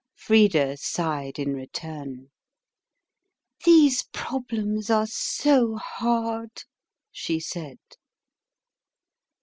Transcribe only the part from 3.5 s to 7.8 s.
"These problems are so hard," she said.